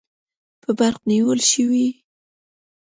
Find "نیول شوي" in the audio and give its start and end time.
1.11-1.87